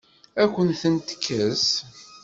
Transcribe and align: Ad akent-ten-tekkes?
Ad 0.41 0.49
akent-ten-tekkes? 0.49 1.65